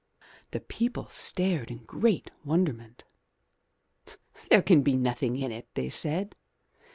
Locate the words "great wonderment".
1.83-3.03